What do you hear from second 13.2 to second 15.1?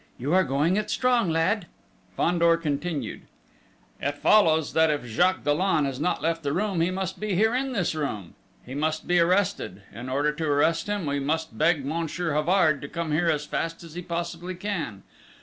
as fast as he possibly can!